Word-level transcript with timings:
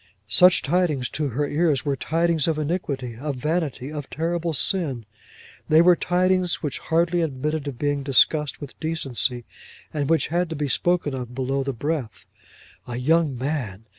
Such 0.33 0.63
tidings, 0.63 1.09
to 1.09 1.27
her 1.27 1.47
ears, 1.47 1.85
were 1.85 1.95
tidings 1.95 2.47
of 2.47 2.57
iniquity, 2.57 3.17
of 3.17 3.35
vanity, 3.35 3.91
of 3.91 4.09
terrible 4.09 4.51
sin; 4.51 5.05
they 5.69 5.79
were 5.79 5.95
tidings 5.95 6.63
which 6.63 6.79
hardly 6.79 7.21
admitted 7.21 7.67
of 7.67 7.77
being 7.77 8.01
discussed 8.01 8.59
with 8.59 8.79
decency, 8.79 9.45
and 9.93 10.09
which 10.09 10.29
had 10.29 10.49
to 10.49 10.55
be 10.55 10.67
spoken 10.69 11.13
of 11.13 11.35
below 11.35 11.61
the 11.63 11.71
breath. 11.71 12.25
A 12.87 12.97
young 12.97 13.37
man! 13.37 13.85